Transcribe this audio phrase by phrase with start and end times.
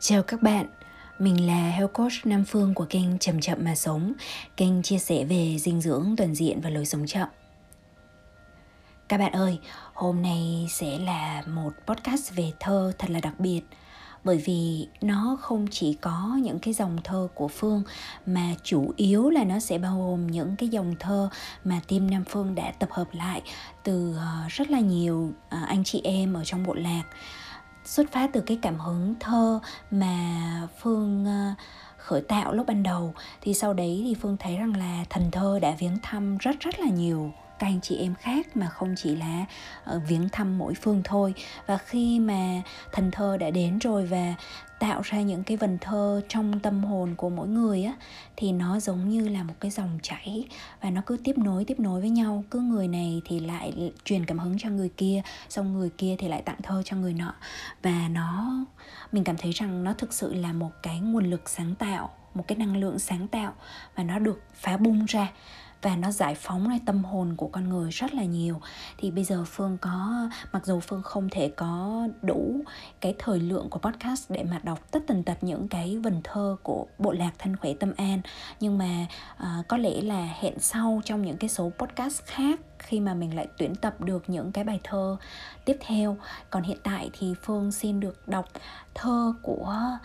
[0.00, 0.66] Chào các bạn,
[1.18, 4.12] mình là Health Coach Nam Phương của kênh Chậm Chậm Mà Sống,
[4.56, 7.28] kênh chia sẻ về dinh dưỡng toàn diện và lối sống chậm.
[9.08, 9.58] Các bạn ơi,
[9.94, 13.60] hôm nay sẽ là một podcast về thơ thật là đặc biệt
[14.24, 17.82] bởi vì nó không chỉ có những cái dòng thơ của Phương
[18.26, 21.28] mà chủ yếu là nó sẽ bao gồm những cái dòng thơ
[21.64, 23.42] mà team Nam Phương đã tập hợp lại
[23.84, 27.02] từ ờ, rất là nhiều ờ, anh chị em ở trong bộ lạc
[27.88, 29.60] xuất phát từ cái cảm hứng thơ
[29.90, 30.36] mà
[30.78, 31.64] phương ờ,
[31.96, 33.14] khởi tạo lúc ban đầu.
[33.40, 36.78] Thì sau đấy thì phương thấy rằng là thần thơ đã viếng thăm rất rất
[36.78, 39.44] là nhiều các anh chị em khác mà không chỉ là
[39.84, 41.34] ờ, viếng thăm mỗi phương thôi.
[41.66, 42.62] Và khi mà
[42.92, 44.34] thần thơ đã đến rồi và
[44.78, 47.94] tạo ra những cái vần thơ trong tâm hồn của mỗi người á,
[48.36, 50.48] thì nó giống như là một cái dòng chảy
[50.80, 52.44] và nó cứ tiếp nối tiếp nối với nhau.
[52.50, 56.28] Cứ người này thì lại truyền cảm hứng cho người kia, xong người kia thì
[56.28, 57.34] lại tặng thơ cho người nọ.
[57.82, 58.54] Và nó,
[59.12, 62.44] mình cảm thấy rằng nó thực sự là một cái nguồn lực sáng tạo, một
[62.48, 63.52] cái năng lượng sáng tạo
[63.94, 65.28] và nó được phá bung ra
[65.82, 68.60] và nó giải phóng lại tâm hồn của con người rất là nhiều.
[68.98, 72.60] Thì bây giờ phương có mặc dù phương không thể có đủ
[73.00, 76.56] cái thời lượng của podcast để mà đọc tất tần tật những cái vần thơ
[76.62, 78.20] của bộ lạc thân khỏe tâm an
[78.60, 79.06] nhưng mà
[79.42, 83.36] uh, có lẽ là hẹn sau trong những cái số podcast khác khi mà mình
[83.36, 85.16] lại tuyển tập được những cái bài thơ
[85.64, 86.16] tiếp theo.
[86.50, 88.46] Còn hiện tại thì phương xin được đọc
[88.94, 89.98] thơ của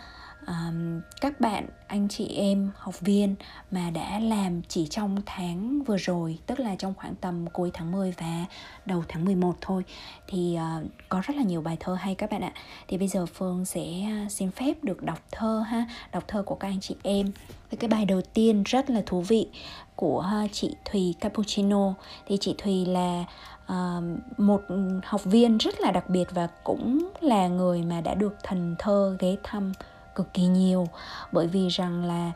[0.48, 3.36] um, các bạn anh chị em học viên
[3.72, 7.92] mà đã làm chỉ trong tháng vừa rồi tức là trong khoảng tầm cuối tháng
[7.92, 8.46] 10 và
[8.86, 9.84] đầu tháng 11 thôi
[10.28, 12.54] thì uh, có rất là nhiều bài thơ hay các bạn ạ.
[12.88, 16.56] Thì bây giờ Phương sẽ ờ, xin phép được đọc thơ ha đọc thơ của
[16.56, 17.32] các anh chị em.
[17.72, 19.48] Với cái bài đầu tiên rất là thú vị
[19.96, 21.94] của ờ, chị Thùy Cappuccino.
[22.28, 23.26] Thì chị Thùy là
[23.64, 24.04] uh,
[24.40, 24.62] một
[25.04, 29.18] học viên rất là đặc biệt và cũng là người mà đã được thần thơ
[29.20, 29.74] ghé thăm
[30.16, 30.88] cực kỳ nhiều.
[31.32, 32.32] Bởi vì rằng là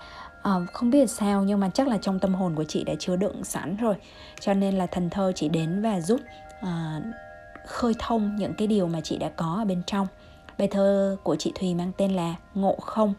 [0.55, 3.15] uh, không biết sao nhưng mà chắc là trong tâm hồn của chị đã chứa
[3.15, 3.95] đựng sẵn rồi.
[4.39, 6.21] Cho nên là thần thơ chỉ đến và giúp
[6.61, 7.03] uh,
[7.67, 10.07] khơi thông những cái điều mà chị đã có ở bên trong.
[10.57, 13.13] Bài thơ của chị thùy mang tên là ngộ không.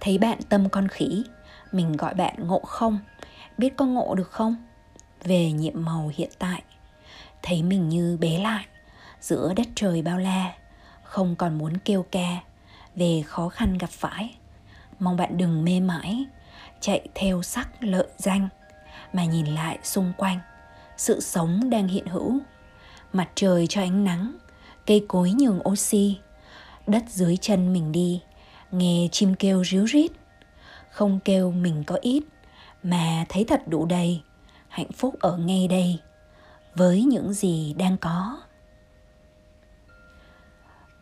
[0.00, 1.24] Thấy bạn tâm con khỉ
[1.72, 2.98] mình gọi bạn ngộ không.
[3.58, 4.56] Biết có ngộ được không?
[5.24, 6.62] Về nhiệm màu hiện tại.
[7.42, 8.66] Thấy mình như bế lại
[9.20, 10.52] giữa đất trời bao la.
[11.02, 12.42] Không còn muốn kêu ca
[12.98, 14.34] về khó khăn gặp phải.
[14.98, 16.24] Mong bạn đừng mê mãi,
[16.80, 18.48] chạy theo sắc lợi danh,
[19.12, 20.38] mà nhìn lại xung quanh,
[20.96, 22.38] sự sống đang hiện hữu.
[23.12, 24.36] Mặt trời cho ánh nắng,
[24.86, 26.18] cây cối nhường oxy,
[26.86, 28.22] đất dưới chân mình đi,
[28.70, 30.12] nghe chim kêu ríu rít.
[30.90, 32.22] Không kêu mình có ít,
[32.82, 34.22] mà thấy thật đủ đầy,
[34.68, 35.98] hạnh phúc ở ngay đây,
[36.74, 38.38] với những gì đang có.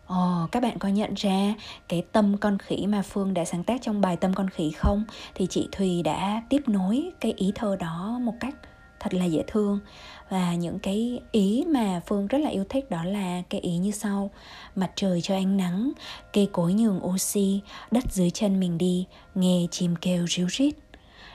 [0.06, 1.55] Ồ, các bạn có nhận ra
[1.89, 5.05] cái tâm con khỉ mà Phương đã sáng tác trong bài tâm con khỉ không?
[5.34, 8.55] Thì chị Thùy đã tiếp nối cái ý thơ đó một cách
[9.00, 9.81] thật là dễ thương.
[10.28, 13.91] Và những cái ý mà Phương rất là yêu thích đó là cái ý như
[13.91, 14.31] sau.
[14.77, 15.93] Mặt trời cho ánh nắng,
[16.33, 20.75] cây cối nhường oxy, đất dưới chân mình đi, nghe chim kêu ríu rít.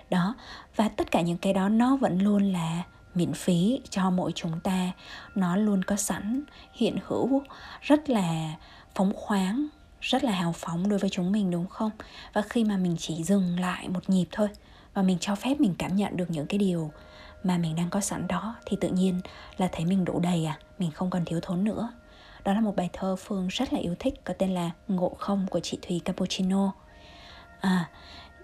[0.10, 0.36] Đó,
[0.76, 2.84] và tất cả những cái đó nó vẫn luôn là
[3.16, 4.92] miễn phí cho mỗi chúng ta.
[5.36, 7.42] Nó luôn có sẵn hiện hữu
[7.82, 8.56] rất là
[8.96, 9.68] phóng khoáng
[10.02, 11.92] rất là hào phóng đối với chúng mình đúng không?
[12.34, 14.48] Và khi mà mình chỉ dừng lại một nhịp thôi
[14.94, 16.92] và mình cho phép mình cảm nhận được những cái điều
[17.44, 19.22] mà mình đang có sẵn đó thì tự nhiên
[19.58, 21.90] là thấy mình đủ đầy à mình không còn thiếu thốn nữa.
[22.44, 25.48] Đó là một bài thơ phương rất là yêu thích có tên là ngộ không
[25.50, 26.72] của chị thùy cappuccino.
[27.60, 27.90] À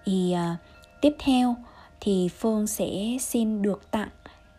[0.06, 0.58] thì uh,
[1.02, 1.56] tiếp theo
[2.00, 4.10] thì phương sẽ xin được tặng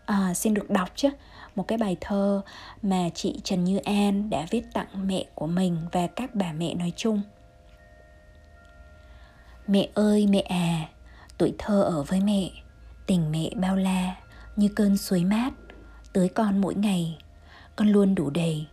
[0.09, 1.09] à, xin được đọc chứ
[1.55, 2.43] một cái bài thơ
[2.83, 6.75] mà chị Trần Như An đã viết tặng mẹ của mình và các bà mẹ
[6.75, 7.23] nói chung.
[9.67, 10.89] Mẹ ơi mẹ à,
[11.39, 12.51] tuổi thơ ở với mẹ,
[13.07, 14.17] tình mẹ bao la
[14.57, 15.51] như cơn suối mát,
[16.13, 17.19] tới con mỗi ngày,
[17.77, 18.67] con luôn đủ đầy.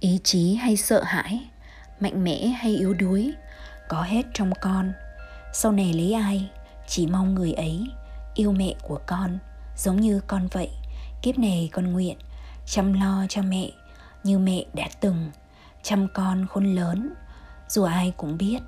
[0.00, 1.48] Ý chí hay sợ hãi,
[2.00, 3.32] mạnh mẽ hay yếu đuối,
[3.88, 4.92] có hết trong con.
[5.52, 6.50] Sau này lấy ai,
[6.86, 7.86] chỉ mong người ấy
[8.34, 9.38] yêu mẹ của con
[9.78, 10.70] giống như con vậy.
[11.22, 12.18] Kiếp này con nguyện,
[12.66, 13.70] chăm lo cho mẹ
[14.24, 15.30] như mẹ đã từng,
[15.82, 17.14] chăm con khôn lớn.
[17.68, 18.58] Dù ai cũng biết,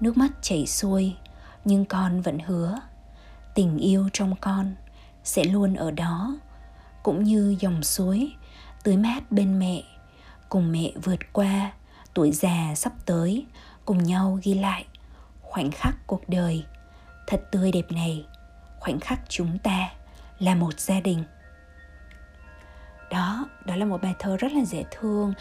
[0.00, 1.16] nước mắt chảy xuôi,
[1.64, 2.78] nhưng con vẫn hứa,
[3.54, 4.74] tình yêu trong con
[5.24, 6.36] sẽ luôn ở đó,
[7.02, 8.32] cũng như dòng suối
[8.84, 9.82] tưới mát bên mẹ,
[10.48, 11.72] cùng mẹ vượt qua
[12.14, 13.46] tuổi già sắp tới,
[13.84, 14.84] cùng nhau ghi lại
[15.42, 16.64] khoảnh khắc cuộc đời.
[17.26, 18.26] Thật tươi đẹp này,
[18.80, 19.90] khoảnh khắc chúng ta
[20.38, 21.24] là một gia đình.
[23.10, 25.32] Đó đó là một bài thơ rất là dễ thương.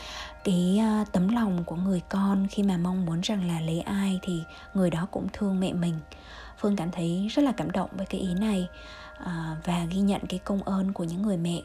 [0.44, 4.20] Cái uh, tấm lòng của người con khi mà mong muốn rằng là lấy ai
[4.22, 4.44] thì
[4.74, 6.00] người đó cũng thương mẹ mình.
[6.58, 8.68] Phương cảm thấy rất là cảm động với cái ý này
[9.22, 11.62] uh, và ghi nhận cái công ơn của những người mẹ.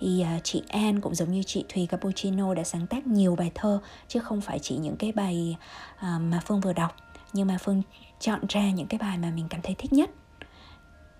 [0.00, 3.50] Thì uh, chị An cũng giống như chị Thùy Cappuccino đã sáng tác nhiều bài
[3.54, 5.56] thơ chứ không phải chỉ những cái bài
[5.96, 6.96] uh, mà Phương vừa đọc.
[7.32, 7.82] Nhưng mà Phương
[8.20, 10.10] chọn ra những cái bài mà mình cảm thấy thích nhất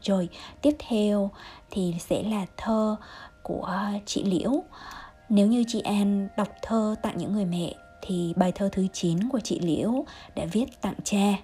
[0.06, 0.29] rồi
[0.62, 1.31] tiếp theo
[1.70, 2.97] thì sẽ là thơ
[3.43, 4.62] của chị Liễu.
[5.29, 9.29] Nếu như chị An đọc thơ tặng những người mẹ thì bài thơ thứ 9
[9.29, 10.05] của chị Liễu
[10.37, 11.37] đã viết tặng cha.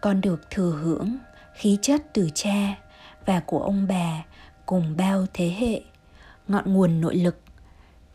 [0.00, 1.16] Con được thừa hưởng
[1.54, 2.78] khí chất từ cha
[3.26, 4.24] và của ông bà
[4.66, 5.80] cùng bao thế hệ,
[6.48, 7.40] ngọn nguồn nội lực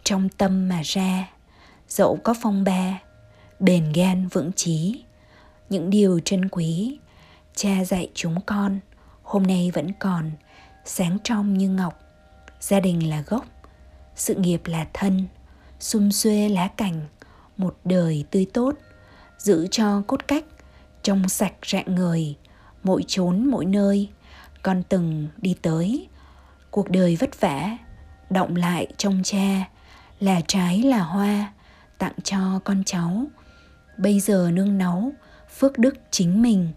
[0.03, 1.29] trong tâm mà ra,
[1.87, 3.01] dẫu có phong ba,
[3.59, 5.03] bền gan vững chí,
[5.69, 6.99] những điều trân quý
[7.55, 8.79] cha dạy chúng con,
[9.23, 10.31] hôm nay vẫn còn,
[10.85, 11.99] sáng trong như ngọc
[12.59, 13.45] gia đình là gốc,
[14.15, 15.27] sự nghiệp là thân,
[15.79, 17.01] xum xuê lá cành,
[17.57, 18.75] một đời tươi tốt,
[19.37, 20.45] giữ cho cốt cách,
[21.03, 22.35] trong sạch rạng người.
[22.83, 24.09] mỗi chốn mỗi nơi,
[24.61, 26.07] con từng đi tới
[26.71, 27.77] cuộc đời vất vả,
[28.29, 29.69] động lại trong cha,
[30.19, 31.53] là trái là hoa,
[31.97, 33.25] tặng cho con cháu
[33.97, 35.11] bây giờ nương náu
[35.57, 36.71] phước đức chính mình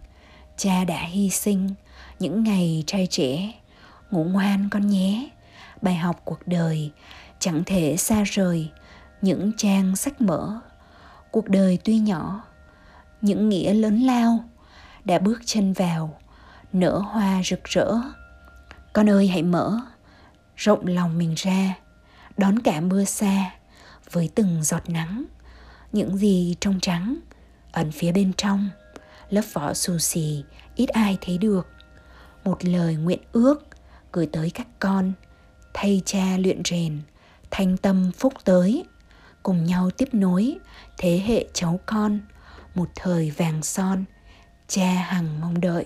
[0.57, 1.69] cha đã hy sinh.
[2.19, 3.53] Những ngày trai trẻ,
[4.11, 5.29] ngủ ngoan con nhé.
[5.81, 6.91] Bài học cuộc đời,
[7.39, 8.71] chẳng thể xa rời
[9.21, 10.59] những trang sách mở.
[11.31, 12.43] Cuộc đời tuy nhỏ,
[13.21, 14.43] những nghĩa lớn lao
[15.05, 16.19] đã bước chân vào,
[16.73, 17.95] nở hoa rực rỡ.
[18.93, 19.79] Con ơi, hãy mở
[20.55, 21.75] rộng lòng mình ra,
[22.37, 23.51] đón cả mưa xa
[24.11, 25.23] với từng giọt nắng.
[25.91, 27.15] Những gì trong trắng
[27.71, 28.69] ẩn phía bên trong
[29.29, 30.43] lớp vỏ xù xì,
[30.75, 31.67] ít ai thấy được.
[32.43, 33.67] Một lời nguyện ước
[34.11, 35.11] gửi tới các con,
[35.73, 37.01] thay cha luyện rèn,
[37.51, 38.85] thanh tâm phúc tới.
[39.43, 40.55] Cùng nhau tiếp nối,
[40.97, 42.19] thế hệ cháu con,
[42.75, 44.03] một thời vàng son,
[44.67, 45.85] cha hằng mong đợi.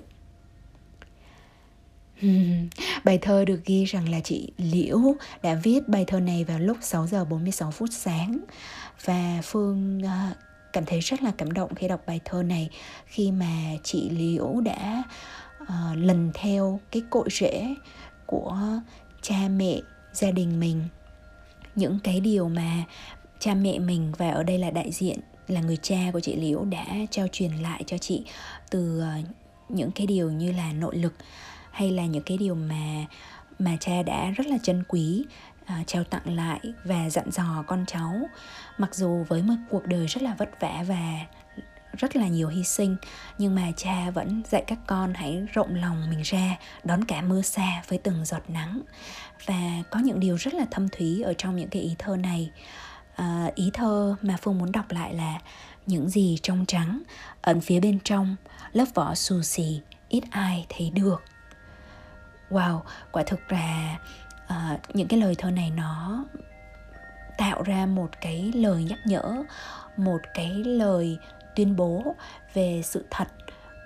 [3.03, 4.99] Bài thơ được ghi rằng là chị Liễu
[5.43, 8.39] đã viết bài thơ này vào lúc 6 giờ 46 phút sáng.
[9.05, 10.35] Và Phương à,
[10.73, 12.69] cảm thấy rất là cảm động khi đọc bài thơ này
[13.05, 15.03] khi mà chị Liễu đã
[15.63, 17.75] uh, lần theo cái cội rễ
[18.25, 18.57] của
[19.21, 19.79] cha mẹ
[20.13, 20.83] gia đình mình.
[21.75, 22.83] Những cái điều mà
[23.39, 26.65] cha mẹ mình và ở đây là đại diện là người cha của chị Liễu
[26.65, 28.23] đã trao truyền lại cho chị
[28.69, 29.13] từ ờ,
[29.69, 31.13] những cái điều như là nội lực
[31.71, 33.05] hay là những cái điều mà
[33.59, 35.25] mà cha đã rất là trân quý
[35.81, 38.13] uh, trao tặng lại và dặn dò con cháu.
[38.77, 41.25] Mặc dù với một cuộc đời rất là vất vả và
[41.97, 42.95] rất là nhiều hy sinh
[43.37, 47.41] nhưng mà cha vẫn dạy các con hãy rộng lòng mình ra đón cả mưa
[47.41, 48.81] xa với từng giọt nắng.
[49.45, 52.51] Và có những điều rất là thâm thúy ở trong những cái ý thơ này.
[53.15, 55.39] À, ý thơ mà phương muốn đọc lại là
[55.85, 57.01] những gì trong trắng
[57.41, 58.35] ẩn phía bên trong
[58.73, 61.23] lớp vỏ xù xì ít ai thấy được.
[62.49, 62.81] Wow
[63.11, 63.97] quả thực là
[64.53, 66.25] uh, những cái lời thơ này nó
[67.37, 69.43] tạo ra một cái lời nhắc nhở
[69.97, 71.17] một cái lời
[71.55, 72.15] tuyên bố
[72.53, 73.27] về sự thật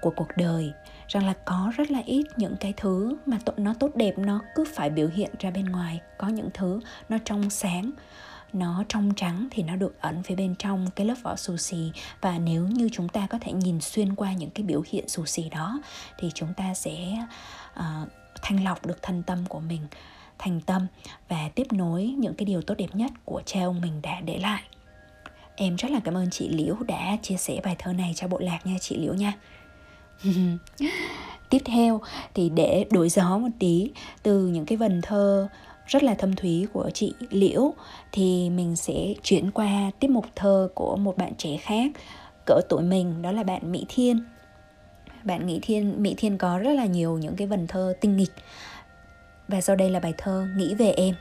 [0.01, 0.74] của cuộc đời.
[1.07, 4.65] Rằng là có rất là ít những cái thứ mà nó tốt đẹp nó cứ
[4.75, 6.01] phải biểu hiện ra bên ngoài.
[6.18, 7.92] Có những thứ nó trong sáng
[8.54, 11.92] nó trong trắng thì nó được ẩn phía bên trong cái lớp vỏ xù xì.
[12.21, 15.26] Và nếu như chúng ta có thể nhìn xuyên qua những cái biểu hiện xù
[15.26, 15.81] xì đó
[16.18, 17.18] thì chúng ta sẽ
[17.80, 18.09] uh,
[18.42, 19.81] thanh lọc được thân tâm của mình
[20.44, 20.88] thành tâm
[21.30, 24.40] và tiếp nối những cái điều tốt đẹp nhất của cha ông mình đã để
[24.40, 24.64] lại.
[25.56, 28.40] Em rất là cảm ơn chị liễu đã chia sẻ bài thơ này cho bộ
[28.40, 29.33] lạc nha chị liễu nha.
[31.50, 32.02] Tiếp theo
[32.33, 33.92] thì để đổi gió một tí,
[34.23, 35.47] từ những cái vần thơ
[35.88, 37.73] rất là thâm thúy của chị liễu
[38.12, 41.92] thì mình sẽ chuyển qua tiếp mục thơ của một bạn trẻ khác,
[42.45, 44.19] cỡ tuổi mình, đó là bạn mỹ thiên.
[45.23, 48.31] Bạn mỹ thiên mỹ thiên có rất là nhiều những cái vần thơ tinh nghịch
[49.47, 51.16] và sau đây là bài thơ nghĩ về em.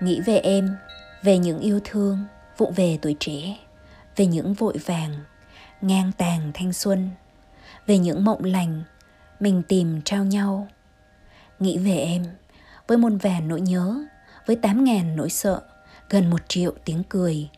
[0.00, 0.76] Nghĩ về em,
[1.22, 2.24] về những yêu thương,
[2.56, 3.56] vụ về tuổi trẻ,
[4.16, 5.14] về những vội vàng,
[5.80, 7.10] ngang tàng thanh xuân,
[7.86, 8.82] về những mộng lành,
[9.40, 10.68] mình tìm trao nhau.
[11.58, 12.26] Nghĩ về em,
[12.86, 13.94] với muôn vàn nỗi nhớ,
[14.46, 15.60] với tám ngàn nỗi sợ,
[16.10, 17.48] gần một triệu tiếng cười,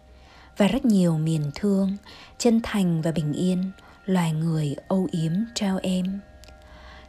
[0.56, 1.96] và rất nhiều miền thương,
[2.38, 3.70] chân thành và bình yên,
[4.06, 6.20] loài người âu yếm trao em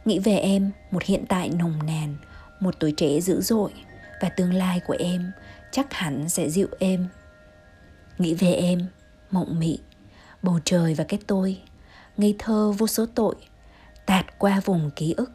[0.04, 2.16] nghĩ về em một hiện tại nồng nàn
[2.60, 3.70] một tuổi trẻ dữ dội
[4.20, 5.32] và tương lai của em
[5.70, 7.06] chắc hẳn sẽ dịu êm
[8.18, 8.86] nghĩ về em
[9.30, 9.78] mộng mị
[10.42, 11.60] bầu trời và cái tôi
[12.16, 13.34] ngây thơ vô số tội
[14.06, 15.32] tạt qua vùng ký ức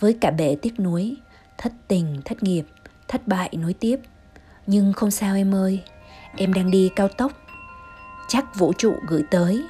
[0.00, 1.16] với cả bể tiếc nuối
[1.58, 2.64] thất tình, thất nghiệp,
[3.08, 3.96] thất bại nối tiếp.
[4.66, 5.82] Nhưng không sao em ơi,
[6.36, 7.32] em đang đi cao tốc.
[8.28, 9.64] Chắc vũ trụ gửi tới,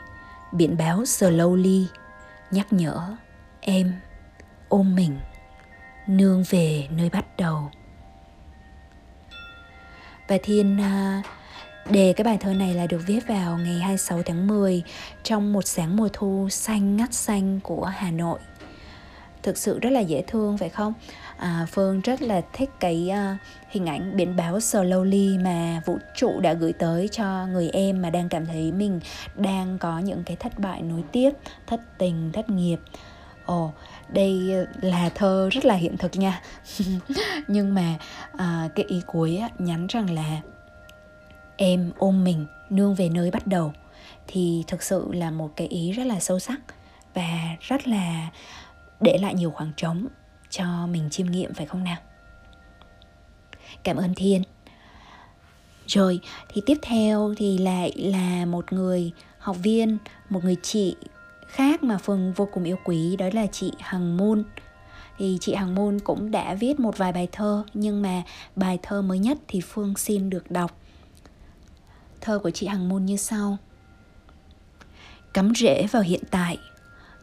[0.52, 1.84] biển báo slowly,
[2.50, 3.16] nhắc nhở
[3.60, 3.92] em
[4.68, 5.18] ôm mình,
[6.06, 7.70] nương về nơi bắt đầu.
[10.28, 11.22] Và Thiên à,
[11.90, 14.82] đề cái bài thơ này là được viết vào ngày 26 tháng 10
[15.22, 18.38] trong một sáng mùa thu xanh ngắt xanh của Hà Nội.
[19.42, 20.94] Thực sự rất là dễ thương phải không?
[21.36, 26.40] À, Phương rất là thích cái uh, hình ảnh biển báo slowly mà vũ trụ
[26.40, 29.00] đã gửi tới cho người em mà đang cảm thấy mình
[29.36, 31.30] đang có những cái thất bại nối tiếp,
[31.66, 32.78] thất tình, thất nghiệp.
[33.48, 33.74] Ồ, oh,
[34.08, 36.42] đây ờ, là thơ rất là hiện thực nha.
[37.48, 37.98] Nhưng mà
[38.36, 40.40] à, cái ý cuối á, nhắn rằng là
[41.56, 43.72] em ôm mình nương về nơi bắt đầu
[44.26, 46.60] thì thực sự là một cái ý rất là sâu sắc
[47.14, 48.30] và rất là
[49.00, 50.06] để lại nhiều khoảng trống
[50.50, 51.98] cho mình chiêm nghiệm phải không nào?
[53.82, 54.42] Cảm ơn thiên.
[55.86, 60.96] Rồi thì tiếp theo thì lại là một người học viên một người chị
[61.48, 64.44] khác mà phương vô cùng yêu quý, đó là chị hằng môn
[65.18, 68.22] thì chị hằng môn cũng đã viết một vài bài thơ, nhưng mà
[68.56, 70.80] bài thơ mới nhất thì phương xin được đọc.
[72.20, 73.56] Thơ của chị hằng môn như sau.
[75.34, 76.58] Cắm rễ vào hiện tại,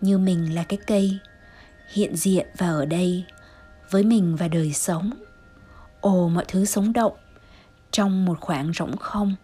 [0.02, 1.18] như mình là cái cây,
[1.94, 3.26] hiện diện và ở đây,
[3.90, 5.12] với mình và đời sống.
[6.02, 7.14] Ồ, mọi thứ sống động,
[7.92, 9.36] trong một khoảng rỗng không.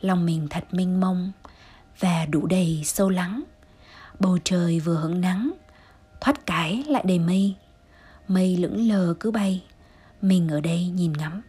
[0.00, 1.32] Lòng mình thật mênh mông
[1.98, 3.42] và đủ đầy sâu lắng
[4.20, 5.52] bầu trời vừa hứng nắng,
[6.20, 7.56] thoát cái lại đầy mây.
[8.28, 9.64] Mây lững lờ cứ bay,
[10.22, 11.42] mình ở đây nhìn ngắm.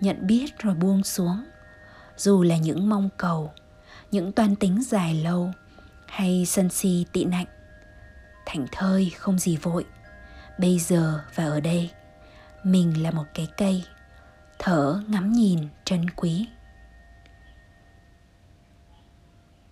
[0.00, 1.44] Nhận biết rồi buông xuống.
[2.16, 3.52] Dù là những mong cầu,
[4.10, 5.50] những toan tính dài lâu,
[6.06, 7.46] hay sân si tị nạnh,
[8.46, 9.84] thảnh thơi không gì vội.
[10.58, 11.90] Bây giờ và ở đây,
[12.62, 13.84] mình là một cái cây,
[14.58, 16.48] thở ngắm nhìn trân quý.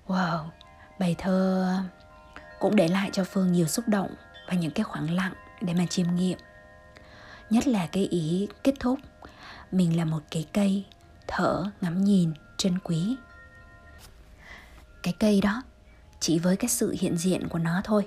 [0.06, 0.44] Wow,
[0.98, 1.76] bài thơ
[2.60, 4.14] cũng để lại cho phương nhiều xúc động
[4.48, 6.38] và những cái khoảng lặng để mà chiêm nghiệm.
[7.50, 8.98] Nhất là cái ý kết thúc,
[9.72, 10.84] mình là một cái cây
[11.26, 13.16] thở ngắm nhìn trân quý.
[15.02, 15.62] Cái cây đó
[16.20, 18.06] chỉ với cái sự hiện diện của nó thôi.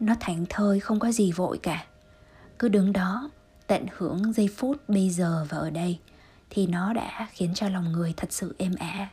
[0.00, 1.86] Nó thảnh thơi không có gì vội cả.
[2.58, 3.30] Cứ đứng đó
[3.66, 5.98] tận hưởng giây phút bây giờ và ở đây
[6.50, 9.08] thì nó đã khiến cho lòng người thật sự êm ả.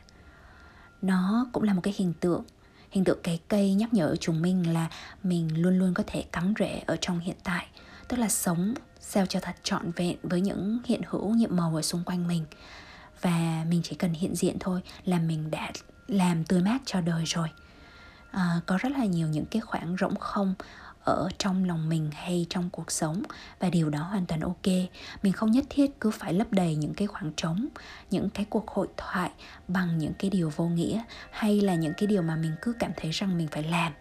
[1.02, 2.44] Nó cũng là một cái hình tượng
[2.90, 4.88] hình tượng cái cây nhắc nhở chúng mình là
[5.22, 7.66] mình luôn luôn có thể cắm rễ ở trong hiện tại
[8.08, 11.82] tức là sống sao cho thật trọn vẹn với những hiện hữu nhiệm màu ở
[11.82, 12.44] xung quanh mình.
[13.20, 15.72] Và mình chỉ cần hiện diện thôi là mình đã
[16.08, 17.48] làm tươi mát cho đời rồi.
[18.30, 20.54] À, có rất là nhiều những cái khoảng rỗng không
[21.06, 23.22] ở trong lòng mình hay trong cuộc sống.
[23.58, 24.66] Và điều đó hoàn toàn ok.
[25.22, 27.66] Mình không nhất thiết cứ phải lấp đầy những cái khoảng trống
[28.10, 29.30] những cái cuộc hội thoại
[29.68, 32.90] bằng những cái điều vô nghĩa hay là những cái điều mà mình cứ cảm
[32.96, 33.92] thấy rằng mình phải làm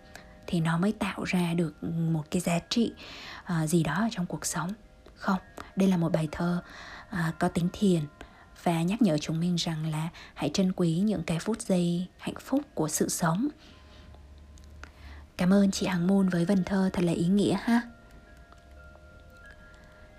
[0.48, 2.94] thì nó mới tạo ra được một cái giá trị
[3.44, 4.74] uh, gì đó ở trong cuộc sống.
[5.16, 5.40] Không
[5.76, 6.62] đây là một bài thơ
[7.12, 8.02] uh, có tính thiền
[8.64, 12.40] và nhắc nhở chúng mình rằng là hãy trân quý những cái phút giây hạnh
[12.40, 13.48] phúc của sự sống.
[15.38, 17.82] Cảm ơn chị Hằng Môn với vần thơ thật là ý nghĩa ha.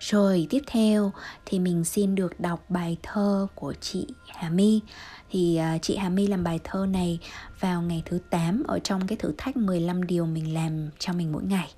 [0.01, 1.13] Rồi tiếp theo
[1.47, 4.81] thì mình xin được đọc bài thơ của chị Hà My
[5.31, 7.19] Thì uh, chị Hà My làm bài thơ này
[7.61, 11.33] vào ngày thứ 8 ở trong cái thử thách 15 điều mình làm cho mình
[11.33, 11.75] mỗi ngày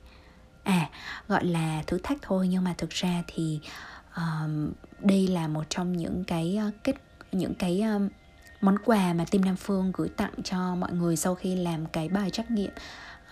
[0.62, 0.90] À
[1.28, 3.60] gọi là thử thách thôi nhưng mà thực ra thì
[4.10, 4.50] uh,
[5.00, 6.94] đây là một trong những cái uh, kết
[7.32, 8.12] những cái uh,
[8.60, 12.08] món quà mà Tim Nam Phương gửi tặng cho mọi người sau khi làm cái
[12.08, 12.70] bài trắc nghiệm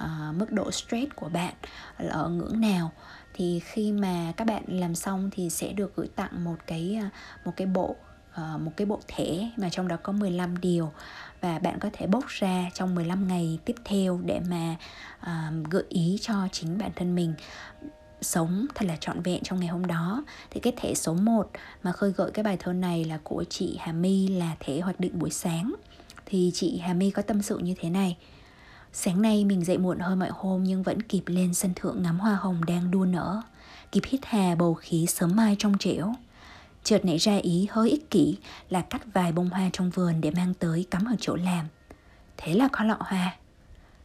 [0.05, 1.55] uh, mức độ stress của bạn
[1.97, 2.93] ở ngưỡng nào.
[3.35, 7.11] Thì khi mà các bạn làm xong thì sẽ được gửi tặng một cái à,
[7.45, 7.97] một cái bộ
[8.33, 10.93] à, một cái bộ thẻ mà trong đó có 15 điều.
[11.41, 14.77] Và bạn có thể bốc ra trong 15 ngày tiếp theo để mà
[15.23, 17.35] uh, gợi ý cho chính bản thân mình
[18.21, 20.25] sống thật là trọn vẹn trong ngày hôm đó.
[20.51, 21.51] Thì cái thẻ số 1
[21.83, 25.01] mà khơi gợi cái bài thơ này là của chị Hà My là thẻ hoạch
[25.01, 25.75] định buổi sáng.
[26.27, 28.17] Thì chị Hà My có tâm sự như thế này.
[28.99, 32.19] Sáng nay mình dậy muộn hơn mọi hôm nhưng vẫn kịp lên sân thượng ngắm
[32.19, 33.43] hoa hồng đang đua nở,
[33.93, 36.15] kịp hít hà bầu khí sớm mai trong trẻo.
[36.85, 38.39] Chợt nảy ra ý hơi ích kỷ
[38.69, 41.67] là cắt vài bông hoa trong vườn để mang tới cắm ở chỗ làm.
[42.37, 43.37] Thế là có lọ hoa.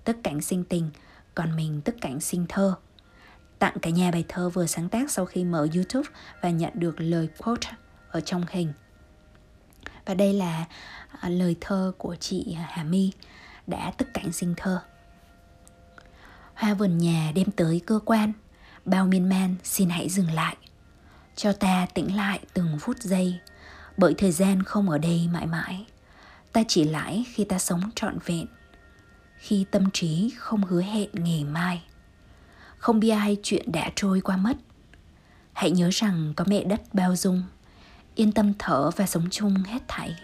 [0.03, 0.89] Tất cảnh sinh tình,
[1.36, 2.75] còn mình tất cảnh sinh thơ.
[3.60, 6.10] Tặng cả nhà bài thơ vừa sáng tác sau khi mở YouTube
[6.41, 7.69] và nhận được lời quote
[8.10, 8.74] ở trong hình.
[10.05, 10.65] Và đây là
[11.19, 13.12] à, lời thơ của chị Hà My
[13.71, 14.81] đã tức cảnh sinh thơ.
[16.53, 18.33] Hoa vườn nhà đem tới cơ quan,
[18.85, 20.57] Bao miên man xin hãy dừng lại.
[21.35, 23.39] Cho ta tĩnh lại từng phút giây,
[23.97, 25.85] bởi thời gian không ở đây mãi mãi.
[26.53, 28.45] Ta chỉ lãi khi ta sống trọn vẹn,
[29.37, 31.83] khi tâm trí không hứa hẹn ngày mai.
[32.77, 34.57] Không bi ai chuyện đã trôi qua mất.
[35.53, 37.43] Hãy nhớ rằng có mẹ đất bao dung,
[38.15, 40.15] yên tâm thở và sống chung hết thảy.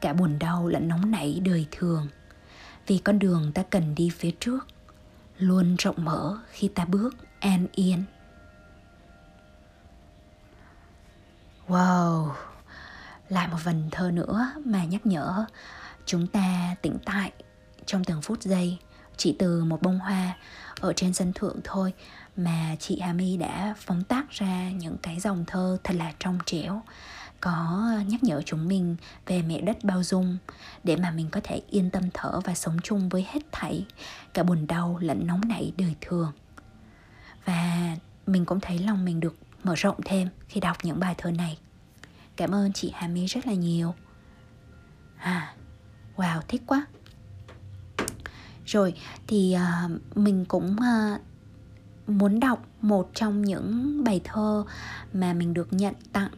[0.00, 2.08] Cả buồn đau lẫn nóng nảy đời thường
[2.90, 4.66] vì con đường ta cần đi phía trước,
[5.38, 8.04] luôn rộng mở khi ta bước an yên.
[11.68, 12.28] Wow,
[13.28, 15.44] lại một vần thơ nữa mà nhắc nhở
[16.06, 17.32] chúng ta tỉnh tại
[17.86, 18.78] trong từng phút giây.
[19.16, 20.36] Chỉ từ một bông hoa
[20.80, 21.92] ở trên sân thượng thôi
[22.36, 26.38] mà chị Hà My đã phóng tác ra những cái dòng thơ thật là trong
[26.46, 26.82] trẻo
[27.40, 30.38] có ờ, nhắc nhở chúng mình về mẹ đất bao dung
[30.84, 33.86] để mà mình có thể yên tâm thở và sống chung với hết thảy
[34.34, 36.32] cả buồn đau lẫn nóng nảy đời thường.
[37.44, 41.30] Và mình cũng thấy lòng mình được mở rộng thêm khi đọc những bài thơ
[41.30, 41.58] này.
[42.36, 43.94] Cảm ơn chị Hà My rất là nhiều.
[45.18, 45.54] À
[46.16, 46.86] wow thích quá.
[48.66, 48.94] Rồi
[49.26, 51.20] thì uh, mình cũng uh,
[52.06, 54.64] muốn đọc một trong những bài thơ
[55.12, 56.30] mà mình được nhận tặng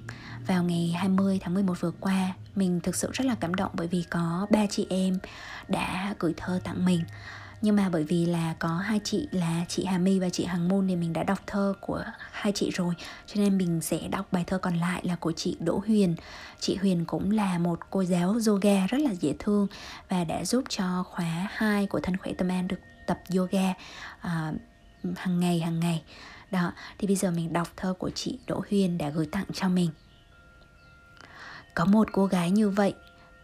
[0.46, 3.86] vào ngày 20 tháng 11 vừa qua mình thực sự rất là cảm động bởi
[3.86, 5.18] vì có ba chị em
[5.68, 7.00] đã gửi thơ tặng mình.
[7.62, 10.68] Nhưng mà bởi vì là có hai chị là chị Hà My và chị Hằng
[10.68, 12.94] Môn thì mình đã đọc thơ của hai chị rồi.
[13.26, 16.16] Cho nên mình sẽ đọc bài thơ còn lại là của chị Đỗ Huyền.
[16.60, 19.66] Chị Huyền cũng là một cô giáo yoga rất là dễ thương
[20.08, 25.16] và đã giúp cho khóa 2 của thân khỏe tâm an được tập yoga uh,
[25.16, 26.02] hàng ngày hàng ngày.
[26.50, 29.68] Đó thì bây giờ mình đọc thơ của chị Đỗ Huyền đã gửi tặng cho
[29.68, 29.90] mình
[31.74, 32.94] có một cô gái như vậy,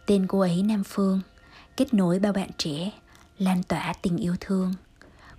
[0.05, 1.21] tên cô ấy Nam Phương,
[1.77, 2.91] kết nối bao bạn trẻ,
[3.37, 4.73] lan tỏa tình yêu thương.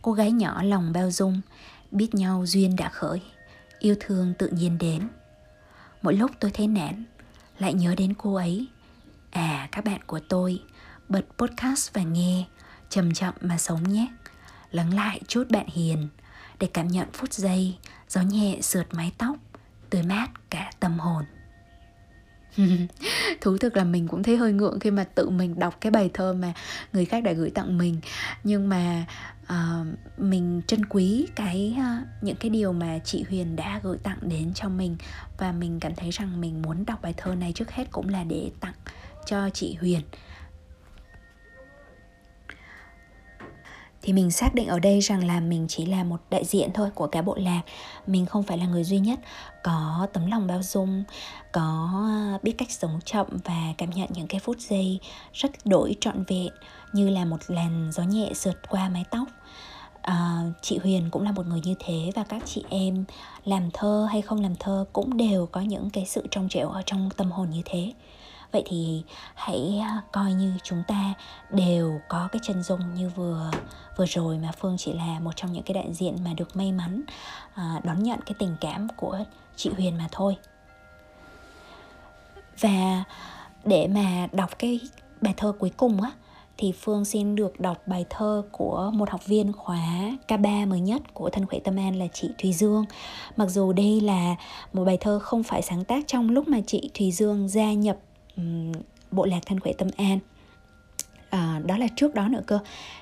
[0.02, 1.40] Cô gái nhỏ lòng bao dung,
[1.90, 3.22] biết nhau duyên đã khởi,
[3.78, 5.08] yêu thương tự nhiên đến.
[6.02, 7.04] Mỗi lúc tôi thấy nản,
[7.58, 8.66] lại nhớ đến cô ấy.
[9.30, 10.62] À các bạn của tôi,
[11.08, 12.44] bật podcast và nghe
[12.88, 14.06] chậm chậm mà sống nhé.
[14.70, 16.08] Lắng lại chút bạn hiền,
[16.58, 17.76] để cảm nhận phút giây,
[18.08, 19.36] gió nhẹ sượt mái tóc,
[19.90, 21.24] tươi mát cả tâm hồn.
[23.40, 26.10] thú thực là mình cũng thấy hơi ngượng khi mà tự mình đọc cái bài
[26.14, 26.52] thơ mà
[26.92, 28.00] người khác đã gửi tặng mình.
[28.44, 29.06] Nhưng mà
[29.42, 29.86] uh,
[30.18, 34.52] mình trân quý cái uh, những cái điều mà chị Huyền đã gửi tặng đến
[34.54, 34.96] cho mình.
[35.38, 38.24] Và mình cảm thấy rằng mình muốn đọc bài thơ này trước hết cũng là
[38.24, 38.74] để tặng
[39.26, 40.00] cho chị Huyền.
[44.02, 46.90] Thì mình xác định ở đây rằng là mình chỉ là một đại diện thôi
[46.94, 47.62] của cả bộ lạc.
[48.06, 49.20] Mình không phải là người duy nhất
[49.62, 51.04] có tấm lòng bao dung
[51.52, 51.90] có
[52.42, 55.00] biết cách sống chậm và cảm nhận những cái phút giây
[55.32, 56.48] rất đổi trọn vẹn
[56.92, 59.28] như là một làn gió nhẹ sượt qua mái tóc.
[60.02, 63.04] À, chị Huyền cũng là một người như thế và các chị em
[63.44, 66.82] làm thơ hay không làm thơ cũng đều có những cái sự trong trẻo ở
[66.86, 67.92] trong tâm hồn như thế
[68.52, 69.02] vậy thì
[69.34, 71.14] hãy à, coi như chúng ta
[71.50, 73.50] đều có cái chân dung như vừa
[73.96, 76.72] vừa rồi mà phương chỉ là một trong những cái đại diện mà được may
[76.72, 77.02] mắn
[77.54, 79.18] à, đón nhận cái tình cảm của
[79.56, 80.36] chị huyền mà thôi
[82.60, 83.04] và
[83.64, 84.80] để mà đọc cái
[85.20, 86.10] bài thơ cuối cùng á,
[86.60, 89.78] thì Phương xin được đọc bài thơ của một học viên khóa
[90.28, 92.84] K3 mới nhất của Thân Khỏe Tâm An là chị Thùy Dương.
[93.36, 94.36] Mặc dù đây là
[94.72, 97.96] một bài thơ không phải sáng tác trong lúc mà chị Thùy Dương gia nhập
[98.40, 100.18] um, bộ lạc thanh Khỏe Tâm An.
[101.30, 102.58] À, đó là trước đó nữa cơ.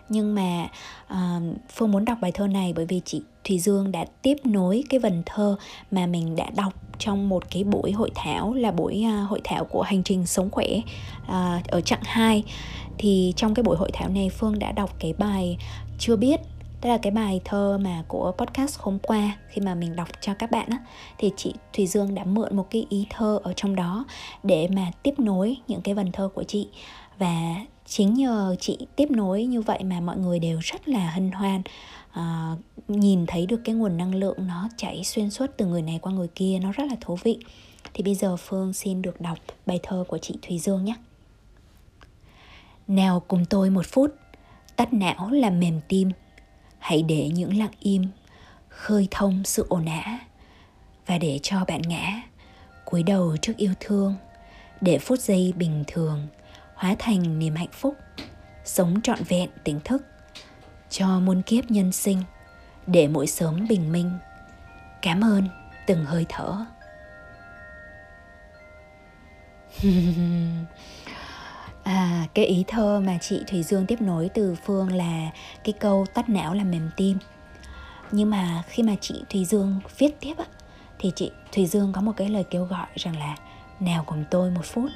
[0.09, 0.69] Nhưng mà
[1.07, 1.41] à,
[1.73, 5.01] phương muốn đọc bài thơ này bởi vì chị thùy dương đã tiếp nối cái
[5.01, 5.57] vần thơ
[5.91, 9.65] mà mình đã đọc trong một cái buổi hội thảo là buổi à, hội thảo
[9.65, 10.67] của hành trình sống khỏe
[11.27, 12.45] à, ở chặng 2
[12.99, 15.59] thì trong cái buổi hội thảo này phương đã đọc cái bài
[15.99, 16.41] chưa biết
[16.83, 20.35] đó là cái bài thơ mà của podcast hôm qua khi mà mình đọc cho
[20.35, 20.79] các bạn á.
[21.19, 24.05] Thì chị Thùy Dương đã mượn một cái ý thơ ở trong đó
[24.43, 26.69] để mà tiếp nối những cái vần thơ của chị.
[27.19, 27.55] Và
[27.87, 31.63] chính nhờ chị tiếp nối như vậy mà mọi người đều rất là hân hoan
[32.13, 32.57] à,
[32.89, 36.13] nhìn thấy được cái nguồn năng lượng nó chảy xuyên suốt từ người này qua
[36.13, 37.39] người kia nó rất là thú vị.
[37.95, 40.95] Thì bây giờ phương xin được đọc bài thơ của chị thùy dương nhé.
[42.89, 44.15] Nào cùng tôi một phút
[44.77, 46.11] tắt não làm mềm tim
[46.79, 48.07] hãy để những lặng im
[48.69, 50.19] khơi thông sự ồn ào
[51.07, 52.23] và để cho bạn ngã,
[52.85, 54.15] cúi đầu trước yêu thương.
[54.81, 56.29] Để phút giây bình thường
[56.75, 57.97] hóa thành niềm hạnh phúc,
[58.65, 60.03] sống trọn vẹn tỉnh thức.
[60.91, 62.23] Cho muôn kiếp nhân sinh,
[62.87, 64.11] để mỗi sớm bình minh.
[65.03, 65.49] Cảm ơn
[65.87, 66.65] từng hơi thở.
[71.89, 75.31] à cái ý thơ mà chị thủy dương tiếp nối từ phương là
[75.65, 77.19] cái câu tắt não là mềm tim.
[78.13, 80.45] Nhưng mà khi mà chị thùy dương viết tiếp á,
[80.99, 83.37] thì chị thùy dương có một cái lời kêu gọi rằng là,
[83.81, 84.91] nào cùng tôi một phút,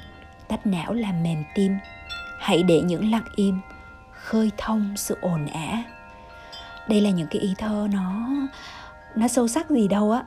[0.47, 1.77] tắt não là mềm tim.
[2.39, 3.59] Hãy để những lặng im
[4.11, 5.83] khơi thông sự ồn ả
[6.87, 8.29] đây là những cái ý thơ nó
[9.15, 10.23] nó sâu sắc gì đâu á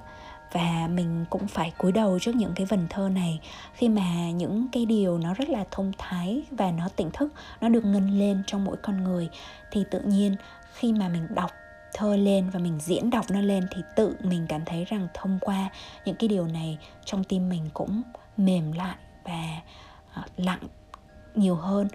[0.53, 3.41] và mình cũng phải cúi đầu trước những cái vần thơ này
[3.75, 7.69] khi mà những cái điều nó rất là thông thái và nó tỉnh thức nó
[7.69, 9.29] được ngân lên trong mỗi con người.
[9.71, 10.37] Thì tự nhiên
[10.75, 11.51] khi mà mình đọc
[11.95, 15.39] thơ lên và mình diễn đọc nó lên thì tự mình cảm thấy rằng thông
[15.41, 15.71] qua
[16.05, 18.03] những cái điều này trong tim mình cũng
[18.37, 19.61] mềm lại và
[20.21, 20.63] uh, lặng
[21.35, 21.89] nhiều hơn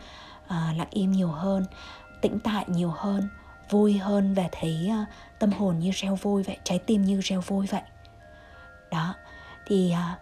[0.46, 1.66] uh, lặng im nhiều hơn
[2.22, 3.30] tĩnh tại nhiều hơn
[3.70, 5.08] vui hơn và thấy uh,
[5.40, 7.82] tâm hồn như reo vui vậy trái tim như reo vui vậy
[8.92, 9.16] đó.
[9.66, 10.20] Thì uh,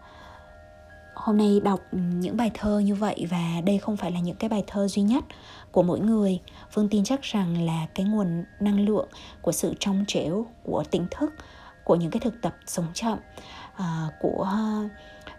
[1.19, 4.49] hôm nay đọc những bài thơ như vậy và đây không phải là những cái
[4.49, 5.23] bài thơ duy nhất
[5.71, 6.39] của mỗi người
[6.71, 9.08] phương tin chắc rằng là cái nguồn năng lượng
[9.41, 11.34] của sự trong trẻo của tỉnh thức
[11.84, 13.17] của những cái thực tập sống chậm
[13.73, 14.49] uh, của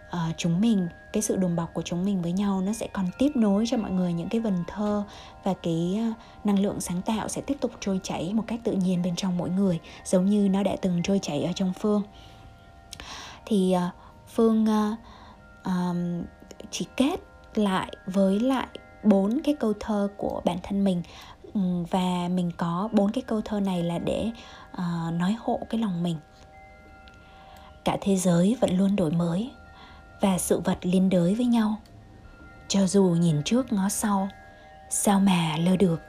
[0.07, 3.05] uh, chúng mình cái sự đùm bọc của chúng mình với nhau nó sẽ còn
[3.17, 5.03] tiếp nối cho mọi người những cái vần thơ
[5.43, 5.99] và cái
[6.43, 9.37] năng lượng sáng tạo sẽ tiếp tục trôi chảy một cách tự nhiên bên trong
[9.37, 12.01] mỗi người giống như nó đã từng trôi chảy ở trong phương
[13.51, 13.89] thì ờ,
[14.27, 14.65] phương
[15.63, 16.23] um,
[16.71, 17.15] chỉ kết
[17.55, 18.67] lại với lại
[19.03, 21.01] bốn cái câu thơ của bản thân mình.
[21.89, 24.31] Và mình có bốn cái câu thơ này là để
[24.71, 26.17] uh, nói hộ cái lòng mình.
[27.85, 29.51] Cả thế giới vẫn luôn đổi mới
[30.21, 31.75] và sự vật liên đới với nhau.
[32.67, 34.29] Cho dù nhìn trước ngó sau
[34.89, 36.01] sao mà lơ được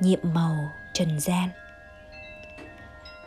[0.00, 0.56] nhiệm màu
[0.92, 1.48] trần gian?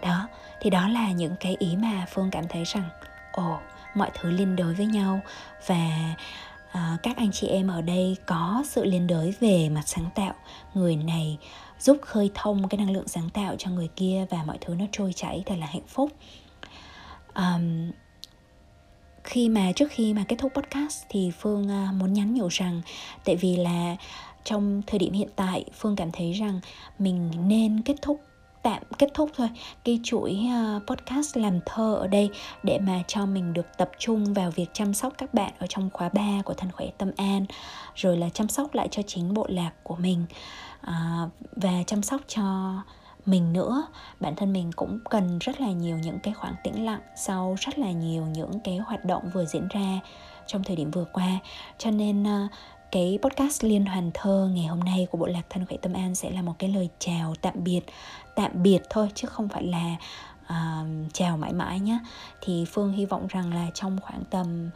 [0.02, 0.28] Đó
[0.62, 2.90] thì đó là những cái ý mà phương cảm thấy rằng
[3.34, 3.58] ồ
[3.96, 5.22] mọi thứ liên đới với nhau.
[5.68, 6.16] Và
[6.72, 10.34] à, các anh chị em ở đây có sự liên đới về mặt sáng tạo.
[10.74, 11.38] Người này
[11.80, 14.86] giúp khơi thông cái năng lượng sáng tạo cho người kia và mọi thứ nó
[14.92, 16.12] trôi chảy thật là hạnh phúc.
[17.36, 17.92] Um,
[19.24, 22.82] khi mà trước khi mà kết thúc podcast thì phương uh, muốn nhắn nhủ rằng
[23.26, 23.96] tại vì là
[24.44, 26.60] trong thời điểm hiện tại phương cảm thấy rằng
[27.00, 28.22] mình nên kết thúc
[28.64, 29.50] tạm kết thúc thôi.
[29.84, 32.30] Cái chuỗi ờ, podcast làm thơ ở đây
[32.64, 35.90] để mà cho mình được tập trung vào việc chăm sóc các bạn ở trong
[35.94, 37.46] khóa 3 của thân khỏe tâm an
[37.96, 40.26] rồi là chăm sóc lại cho chính bộ lạc của mình
[40.82, 42.44] à, và chăm sóc cho
[43.26, 43.84] mình nữa.
[44.20, 47.80] Bản thân mình cũng cần rất là nhiều những cái khoảng tĩnh lặng sau rất
[47.80, 50.00] là nhiều những cái hoạt động vừa diễn ra
[50.48, 51.40] trong thời điểm vừa qua.
[51.78, 52.48] Cho nên ờ,
[52.94, 56.16] cái podcast liên hoàn thơ ngày hôm nay của bộ lạc thân khỏe tâm an
[56.16, 57.82] sẽ là một cái lời chào tạm biệt
[58.36, 59.96] tạm biệt thôi chứ không phải là
[60.44, 62.00] uh, chào mãi mãi nhé
[62.42, 64.70] thì phương hy vọng rằng là trong khoảng tầm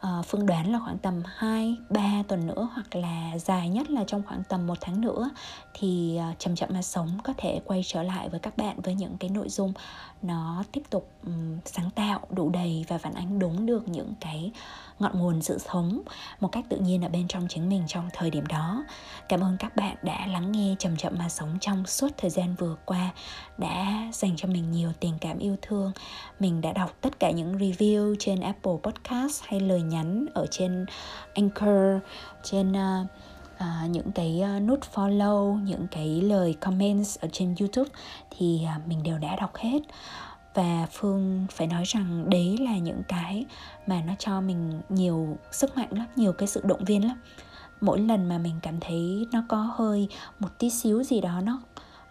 [0.00, 3.90] Ờ, uh, phương đoán là khoảng tầm 2 3 tuần nữa hoặc là dài nhất
[3.90, 5.30] là trong khoảng tầm một tháng nữa
[5.74, 8.94] thì uh, chậm chậm mà sống có thể quay trở lại với các bạn với
[8.94, 9.72] những cái nội dung
[10.22, 14.52] nó tiếp tục um, sáng tạo đủ đầy và phản ánh đúng được những cái
[14.98, 16.02] ngọn nguồn sự sống
[16.40, 18.84] một cách tự nhiên ở bên trong chính mình trong thời điểm đó.
[19.28, 22.54] Cảm ơn các bạn đã lắng nghe chậm chậm mà sống trong suốt thời gian
[22.54, 23.10] vừa qua
[23.58, 25.92] đã dành cho mình nhiều tình cảm yêu thương.
[26.40, 30.86] Mình đã đọc tất cả những review trên apple podcast hay lời nhắn ở trên
[31.34, 32.02] anchor
[32.42, 33.06] trên uh,
[33.54, 37.90] uh, những cái uh, nút follow những cái lời comments ở trên youtube
[38.30, 39.78] thì uh, mình đều đã đọc hết.
[40.54, 43.44] Và phương phải nói rằng đấy là những cái
[43.86, 47.16] mà nó cho mình nhiều sức mạnh lắm nhiều cái sự động viên lắm.
[47.80, 51.60] Mỗi lần mà mình cảm thấy nó có hơi một tí xíu gì đó nó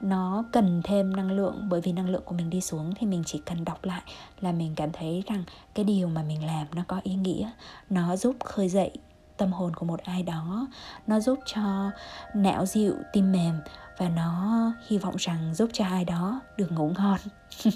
[0.02, 3.24] nó cần thêm năng lượng, bởi vì năng lượng của mình đi xuống thì mình
[3.26, 4.02] chỉ cần đọc lại
[4.42, 7.52] là mình cảm thấy rằng cái điều mà mình làm nó có ý nghĩa.
[7.90, 8.92] Nó giúp khơi dậy
[9.38, 10.68] tâm hồn của một ai đó,
[11.08, 11.92] nó giúp cho
[12.36, 13.56] não dịu tim mềm
[13.98, 17.20] và nó hy vọng rằng giúp cho ai đó được ngủ ngon.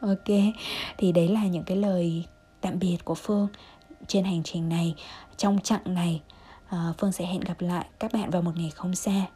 [0.00, 0.54] Ok,
[0.98, 2.24] thì đấy là những cái lời
[2.60, 3.48] tạm biệt của phương
[4.06, 4.94] trên hành trình này.
[5.36, 6.22] Trong chặng này
[6.68, 9.26] ờ, phương sẽ hẹn gặp lại các bạn vào một ngày không xa.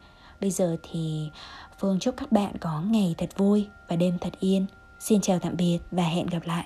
[0.41, 1.31] Bây giờ thì
[1.83, 4.67] phương chúc các bạn có ngày thật vui và đêm thật yên.
[4.99, 6.65] Xin chào tạm biệt và hẹn gặp lại.